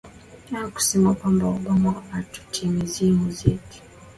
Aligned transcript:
aah 0.51 0.69
kusema 0.75 1.15
kwamba 1.15 1.45
obama 1.55 1.91
atutimizie 2.17 3.09
muziki 3.19 3.79